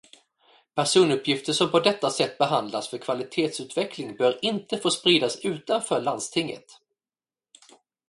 Personuppgifter 0.75 1.53
som 1.53 1.71
på 1.71 1.79
detta 1.79 2.09
sätt 2.09 2.37
behandlas 2.37 2.87
för 2.89 2.97
kvalitetsutveckling 2.97 4.15
bör 4.17 4.45
inte 4.45 4.77
få 4.77 4.89
spridas 4.89 5.35
utanför 5.45 6.01
landstinget. 6.01 6.65